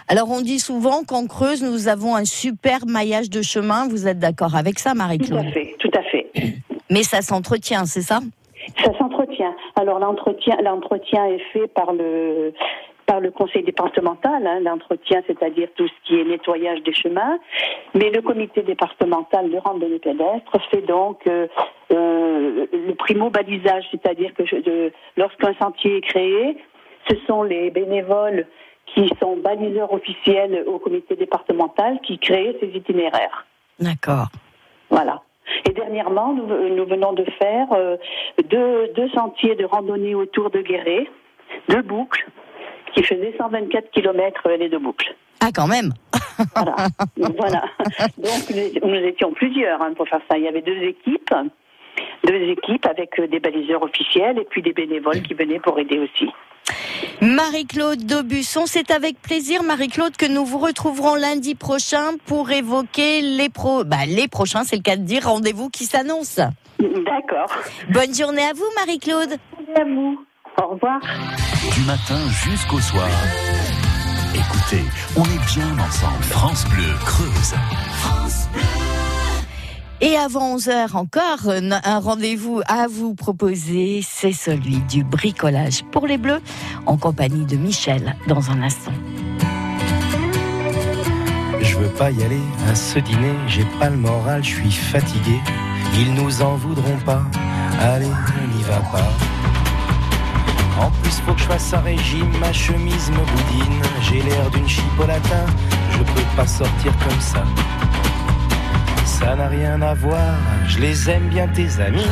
[0.08, 3.88] Alors on dit souvent qu'en Creuse, nous avons un super maillage de chemin.
[3.88, 6.32] Vous êtes d'accord avec ça, Tout Marie-Claude à fait, tout à fait.
[6.90, 8.20] Mais ça s'entretient, c'est ça?
[8.84, 9.56] Ça s'entretient.
[9.76, 12.54] Alors l'entretien, l'entretien est fait par le
[13.10, 17.40] par le conseil départemental, hein, l'entretien, c'est-à-dire tout ce qui est nettoyage des chemins.
[17.96, 21.48] Mais le comité départemental de randonnée pédestre fait donc euh,
[21.92, 24.44] euh, le primo balisage, c'est-à-dire que
[25.18, 26.58] lorsqu'un sentier est créé,
[27.10, 28.46] ce sont les bénévoles
[28.86, 33.48] qui sont baliseurs officiels au comité départemental qui créent ces itinéraires.
[33.80, 34.28] D'accord.
[34.92, 35.24] Voilà.
[35.66, 37.98] Et dernièrement, nous, nous venons de faire euh,
[38.46, 41.08] deux, deux sentiers de randonnée autour de Guéret,
[41.70, 42.28] deux boucles,
[42.94, 45.16] qui faisaient 124 km les deux boucles.
[45.42, 45.94] Ah, quand même
[46.56, 46.76] Voilà.
[47.18, 47.64] voilà.
[48.18, 50.38] Donc nous, nous étions plusieurs hein, pour faire ça.
[50.38, 51.34] Il y avait deux équipes,
[52.26, 56.00] deux équipes avec euh, des baliseurs officiels et puis des bénévoles qui venaient pour aider
[56.00, 56.30] aussi.
[57.22, 63.50] Marie-Claude Daubusson, c'est avec plaisir, Marie-Claude, que nous vous retrouverons lundi prochain pour évoquer les,
[63.50, 63.84] pro...
[63.84, 66.42] bah, les prochains, c'est le cas de dire, rendez-vous qui s'annoncent.
[66.80, 67.52] D'accord.
[67.90, 69.38] Bonne journée à vous, Marie-Claude.
[69.76, 70.24] À vous.
[70.62, 71.00] Au revoir.
[71.74, 73.08] Du matin jusqu'au soir.
[74.36, 74.84] Écoutez,
[75.16, 76.24] on est bien ensemble.
[76.24, 77.56] France Bleu Creuse.
[80.02, 86.08] Et avant 11h encore, un un rendez-vous à vous proposer, c'est celui du bricolage pour
[86.08, 86.42] les Bleus,
[86.86, 88.94] en compagnie de Michel, dans un instant.
[91.62, 95.40] Je veux pas y aller à ce dîner, j'ai pas le moral, je suis fatigué.
[95.98, 97.24] Ils nous en voudront pas,
[97.80, 99.39] allez, on n'y va pas.
[100.80, 103.82] En plus, faut que je fasse un régime, ma chemise me boudine.
[104.02, 105.46] J'ai l'air d'une chipolata,
[105.92, 107.44] je peux pas sortir comme ça.
[109.06, 110.36] Ça n'a rien à voir,
[110.68, 112.08] je les aime bien tes amis,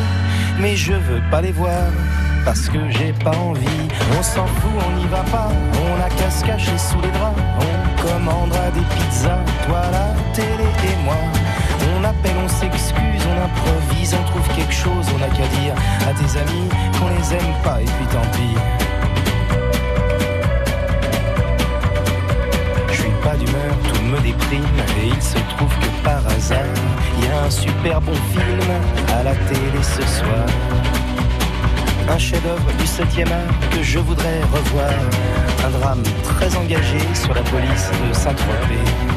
[0.60, 1.92] mais je veux pas les voir
[2.44, 3.88] parce que j'ai pas envie.
[4.18, 5.50] On s'en fout, on n'y va pas,
[5.86, 7.40] on a qu'à se cacher sous les draps.
[7.60, 11.18] On commandera des pizzas, toi la télé et moi.
[11.96, 15.74] On appelle, on s'excuse, on improvise, on trouve quelque chose, on a qu'à dire
[16.08, 16.70] à tes amis
[17.18, 18.56] les aime pas et puis tant pis.
[22.90, 24.64] Je suis pas d'humeur, tout me déprime
[25.02, 26.60] et il se trouve que par hasard,
[27.18, 28.70] il y a un super bon film
[29.18, 30.46] à la télé ce soir.
[32.10, 34.94] Un chef-d'œuvre du 7e art que je voudrais revoir.
[35.66, 39.17] Un drame très engagé sur la police de Saint-Tropez.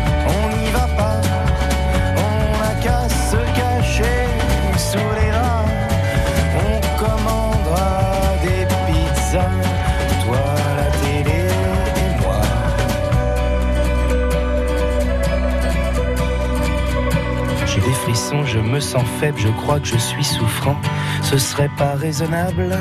[18.13, 20.75] Je me sens faible, je crois que je suis souffrant.
[21.23, 22.77] Ce serait pas raisonnable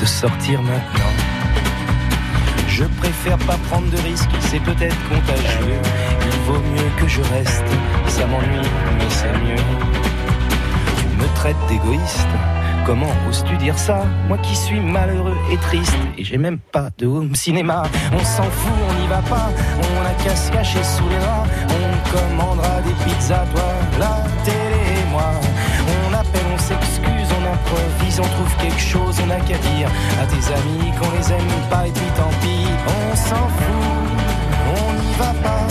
[0.00, 1.12] de sortir maintenant.
[2.68, 5.78] Je préfère pas prendre de risques, c'est peut-être contagieux.
[6.22, 7.64] Il vaut mieux que je reste,
[8.08, 9.62] ça m'ennuie, mais c'est mieux.
[10.96, 12.28] Tu me traites d'égoïste,
[12.84, 17.06] comment oses-tu dire ça Moi qui suis malheureux et triste, et j'ai même pas de
[17.06, 17.84] home cinéma.
[18.12, 21.48] On s'en fout, on n'y va pas, on a qu'à se cacher sous les draps.
[21.68, 23.62] On commandera des pizzas, toi,
[23.98, 25.30] la télé et moi.
[26.06, 29.88] On appelle, on s'excuse, on improvise, on trouve quelque chose, on n'a qu'à dire
[30.20, 33.92] à tes amis qu'on les aime pas et puis tant pis, on s'en fout,
[34.76, 35.61] on n'y va pas,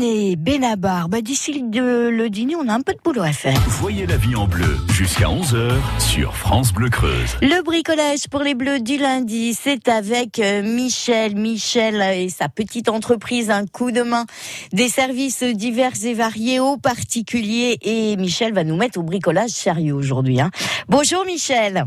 [0.00, 1.08] dîner Benabar.
[1.08, 3.58] Bah, D'ici le, le dîner, on a un peu de boulot à faire.
[3.68, 7.36] Voyez la vie en bleu jusqu'à 11h sur France Bleu Creuse.
[7.42, 11.36] Le bricolage pour les bleus du lundi, c'est avec euh, Michel.
[11.36, 14.24] Michel et sa petite entreprise, un coup de main,
[14.72, 17.76] des services divers et variés aux particuliers.
[17.82, 20.40] Et Michel va nous mettre au bricolage sérieux aujourd'hui.
[20.40, 20.50] Hein.
[20.88, 21.84] Bonjour Michel.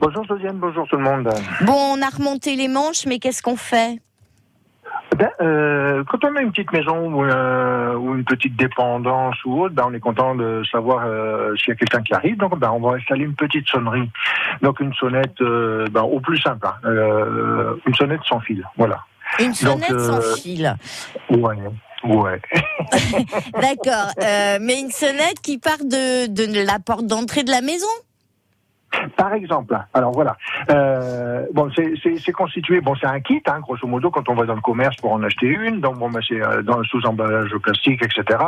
[0.00, 1.28] Bonjour Josiane, bonjour tout le monde.
[1.62, 3.98] Bon, on a remonté les manches, mais qu'est-ce qu'on fait?
[5.16, 9.62] Ben, euh, quand on a une petite maison ou, euh, ou une petite dépendance ou
[9.62, 12.36] autre, ben, on est content de savoir euh, s'il y a quelqu'un qui arrive.
[12.38, 14.08] Donc, ben, on va installer une petite sonnerie.
[14.62, 18.66] Donc, une sonnette ben, au plus simple, hein, une sonnette sans fil.
[18.76, 19.00] Voilà.
[19.38, 20.76] Une sonnette Donc, sans fil.
[21.30, 21.56] Ouais.
[22.04, 22.40] Ouais.
[23.60, 24.12] D'accord.
[24.60, 27.86] Mais une sonnette qui part de, de la porte d'entrée de la maison?
[29.16, 30.36] Par exemple, alors voilà.
[30.70, 32.80] Euh, bon, c'est- constitué.
[32.80, 35.22] Bon, c'est un kit, hein, grosso modo, quand on va dans le commerce pour en
[35.22, 35.80] acheter une.
[35.80, 38.38] Donc bon, ben, c'est euh, dans sous emballage plastique, etc.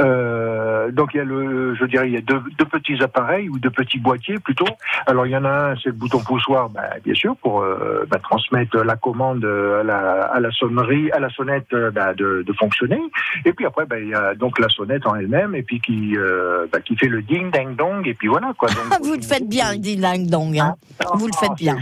[0.00, 3.48] Euh, donc il y a le, je dirais, il y a deux, deux petits appareils
[3.48, 4.66] ou deux petits boîtiers plutôt.
[5.06, 8.04] Alors il y en a un, c'est le bouton poussoir, ben, bien sûr, pour euh,
[8.10, 12.42] ben, transmettre la commande à la, à la sonnerie, à la sonnette euh, ben, de,
[12.46, 13.00] de fonctionner.
[13.44, 16.16] Et puis après, ben, il y a donc la sonnette en elle-même, et puis qui,
[16.16, 18.68] euh, ben, qui fait le ding ding dong, et puis voilà quoi.
[18.68, 20.58] Donc, Vous le faites bien, le ding dong.
[20.58, 20.76] Hein.
[21.14, 21.76] Vous le faites bien.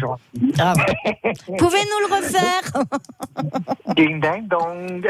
[0.59, 0.75] Ah.
[1.59, 2.85] Pouvez-nous le refaire?
[3.95, 5.07] Ding ding dong.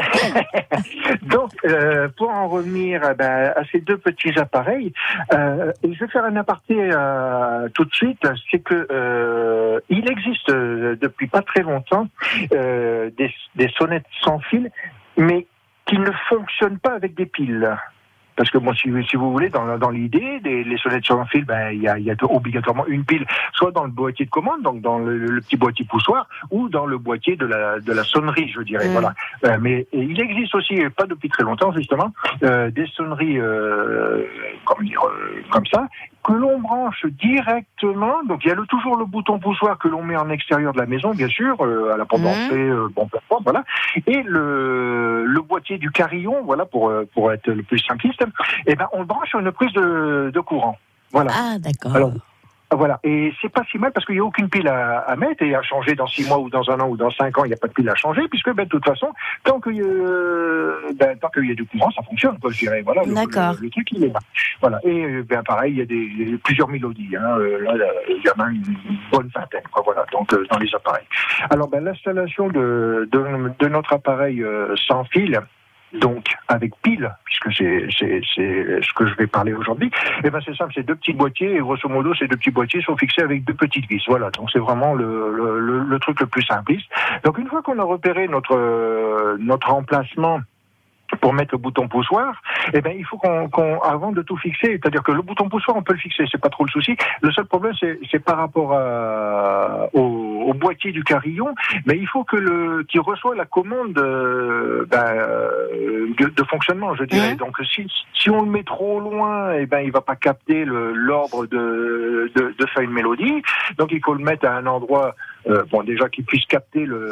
[1.23, 4.93] Donc, euh, pour en revenir eh ben, à ces deux petits appareils,
[5.33, 10.51] euh, et je vais faire un aparté euh, tout de suite, c'est que il existe
[10.51, 12.09] depuis pas très longtemps
[12.51, 14.71] des, des sonnettes sans fil,
[15.17, 15.47] mais
[15.87, 17.77] qui ne fonctionnent pas avec des piles.
[18.41, 21.45] Parce que bon, si, si vous voulez, dans, dans l'idée, des, les sonnettes sans fil,
[21.45, 24.31] ben il y a, il y a obligatoirement une pile, soit dans le boîtier de
[24.31, 27.93] commande, donc dans le, le petit boîtier poussoir, ou dans le boîtier de la, de
[27.93, 28.89] la sonnerie, je dirais.
[28.89, 28.93] Mm.
[28.93, 29.13] Voilà.
[29.45, 34.25] Euh, mais il existe aussi, et pas depuis très longtemps justement, euh, des sonneries, euh,
[34.65, 35.87] comment dire, euh, comme ça,
[36.25, 38.23] que l'on branche directement.
[38.27, 40.79] Donc il y a le, toujours le bouton poussoir que l'on met en extérieur de
[40.79, 42.29] la maison, bien sûr, euh, à la porte Mhm.
[42.29, 43.07] d'entrée, euh, bon,
[43.45, 43.65] voilà.
[44.07, 48.23] Et le, le boîtier du carillon, voilà, pour euh, pour être le plus simpliste,
[48.67, 50.79] eh ben on le branche sur une prise de, de courant.
[51.13, 51.33] Voilà.
[51.35, 51.97] Ah, d'accord.
[51.97, 52.13] Alors,
[52.73, 55.43] voilà, et c'est pas si mal parce qu'il n'y a aucune pile à, à mettre
[55.43, 57.49] et à changer dans six mois ou dans un an ou dans cinq ans, il
[57.49, 59.09] n'y a pas de pile à changer puisque ben, de toute façon,
[59.43, 62.83] tant qu'il euh, ben, qu'il y a du courant, ça fonctionne, quoi, je dirais.
[62.83, 63.55] Voilà, le, D'accord.
[63.55, 64.21] le, le truc il est là.
[64.61, 67.17] Voilà, et euh, ben pareil, il y a des plusieurs mélodies.
[67.17, 67.39] Hein.
[67.41, 68.63] Euh, Là, il y en a une
[69.11, 69.83] bonne vingtaine, quoi.
[69.85, 71.07] Voilà, donc dans les appareils.
[71.51, 75.41] Alors, ben l'installation de, de de notre appareil euh, sans fil.
[75.93, 79.91] Donc avec pile, puisque c'est ce que je vais parler aujourd'hui.
[80.25, 82.83] Et ben c'est simple, c'est deux petits boîtiers et grosso modo ces deux petits boîtiers
[82.83, 84.03] sont fixés avec deux petites vis.
[84.07, 86.87] Voilà, donc c'est vraiment le, le, le, le truc le plus simpliste.
[87.25, 90.41] Donc une fois qu'on a repéré notre euh, notre emplacement
[91.21, 92.41] pour mettre le bouton poussoir,
[92.73, 95.83] eh ben il faut qu'on, avant de tout fixer, c'est-à-dire que le bouton poussoir on
[95.83, 96.97] peut le fixer, c'est pas trop le souci.
[97.23, 101.55] Le seul problème c'est, par rapport à- au, au boîtier du carillon,
[101.87, 106.95] mais il faut que le qui reçoit la commande euh, ben, euh, de, de fonctionnement,
[106.95, 107.35] je dirais.
[107.37, 111.47] Donc si si on le met trop loin, eh ben il va pas capter l'ordre
[111.47, 113.43] de, de de faire une mélodie.
[113.79, 115.15] Donc il faut le mettre à un endroit
[115.49, 117.09] euh, bon déjà qu'il puisse capter le,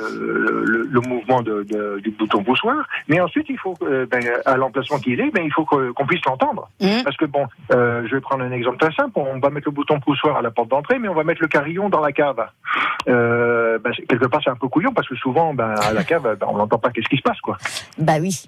[0.67, 4.57] le, le mouvement de, de- du bouton poussoir, mais ensuite il faut euh, ben, à
[4.57, 6.69] l'emplacement qu'il est, ben, il faut qu'on puisse l'entendre.
[7.05, 9.73] Parce que bon, euh, je vais prendre un exemple très simple, on va mettre le
[9.73, 12.47] bouton poussoir à la porte d'entrée, mais on va mettre le carillon dans la cave.
[13.09, 16.37] Euh, ben, quelque part c'est un peu couillon parce que souvent ben, à la cave
[16.39, 17.57] ben, on n'entend pas qu'est-ce qui se passe quoi.
[17.97, 18.43] Bah oui.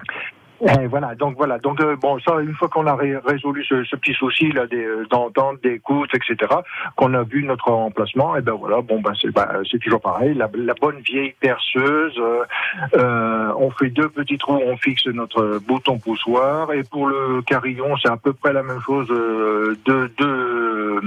[0.61, 3.83] Et voilà, donc voilà, donc euh, bon, ça, une fois qu'on a ré- résolu ce,
[3.83, 6.35] ce petit souci là des euh, d'entente, d'écoute, etc.,
[6.95, 10.35] qu'on a vu notre emplacement, et ben voilà, bon ben c'est ben, c'est toujours pareil,
[10.35, 12.43] la, la bonne vieille perceuse, euh,
[12.95, 17.95] euh, on fait deux petits trous, on fixe notre bouton poussoir, et pour le carillon,
[17.97, 21.01] c'est à peu près la même chose, euh, deux deux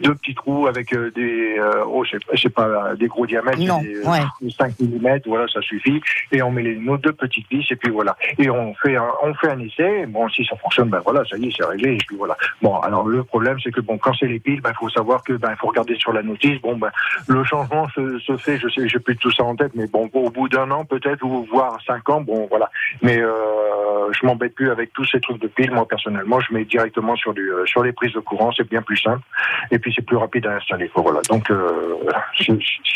[0.00, 3.26] deux petits trous avec des, euh, oh, je sais pas- je sais pas, des gros
[3.26, 4.20] diamètres, Non, des, ouais.
[4.40, 6.00] des 5 mm, voilà, ça suffit.
[6.32, 8.16] Et on met les, nos deux petites vis, et puis voilà.
[8.38, 10.06] Et on fait un, on fait un essai.
[10.06, 12.36] Bon, si ça fonctionne, ben voilà, ça y est, c'est réglé, et puis voilà.
[12.62, 15.22] Bon, alors le problème, c'est que bon, quand c'est les piles, ben, il faut savoir
[15.22, 16.60] que, ben, il faut regarder sur la notice.
[16.60, 16.90] Bon, ben,
[17.28, 20.08] le changement se, se fait, je sais, j'ai plus tout ça en tête, mais bon,
[20.12, 22.70] au bout d'un an, peut-être, ou voire cinq ans, bon, voilà.
[23.02, 25.70] Mais, euh, je m'embête plus avec tous ces trucs de piles.
[25.70, 28.82] Moi, personnellement, je mets directement sur du, euh, sur les prises de courant, c'est bien
[28.82, 29.22] plus simple.
[29.70, 31.20] Et puis, c'est plus rapide à installer, quoi, voilà.
[31.28, 31.96] Donc, euh,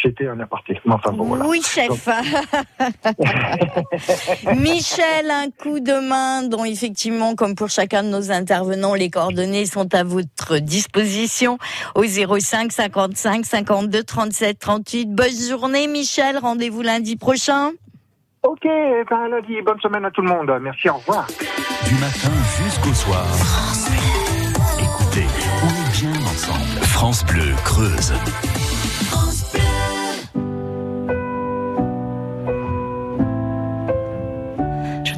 [0.03, 0.81] c'était un aparté.
[0.85, 1.47] Mais Enfin, bon, voilà.
[1.47, 2.09] Oui, chef.
[4.57, 9.67] Michel, un coup de main dont effectivement, comme pour chacun de nos intervenants, les coordonnées
[9.67, 11.59] sont à votre disposition
[11.95, 15.15] au 05 55 52 37 38.
[15.15, 16.39] Bonne journée, Michel.
[16.39, 17.73] Rendez-vous lundi prochain.
[18.43, 20.51] Ok, ben, lundi, bonne semaine à tout le monde.
[20.61, 21.27] Merci, au revoir.
[21.87, 22.31] Du matin
[22.63, 23.27] jusqu'au soir.
[24.79, 25.27] Écoutez,
[25.63, 26.81] on est bien ensemble.
[26.83, 28.13] France Bleu Creuse.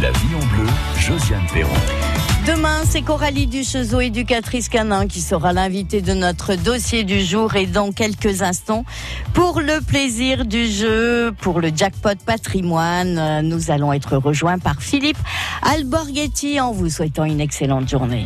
[0.00, 0.66] La vie en bleu,
[0.98, 1.70] Josiane Perron.
[2.46, 7.66] Demain, c'est Coralie Duchezeau, éducatrice canin, qui sera l'invitée de notre dossier du jour et
[7.66, 8.86] dans quelques instants,
[9.34, 14.80] pour le plaisir du jeu, pour le jackpot patrimoine, euh, nous allons être rejoints par
[14.80, 15.18] Philippe
[15.60, 18.24] Alborghetti en vous souhaitant une excellente journée.